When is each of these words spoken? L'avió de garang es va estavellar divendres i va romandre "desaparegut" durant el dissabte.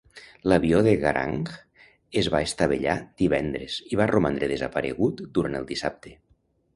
L'avió 0.51 0.77
de 0.85 0.93
garang 1.01 1.41
es 2.21 2.29
va 2.35 2.41
estavellar 2.45 2.95
divendres 3.23 3.75
i 3.91 3.99
va 4.01 4.07
romandre 4.13 4.49
"desaparegut" 4.53 5.21
durant 5.37 5.59
el 5.61 5.69
dissabte. 5.73 6.15